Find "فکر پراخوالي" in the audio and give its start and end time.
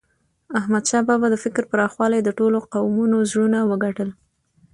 1.43-2.19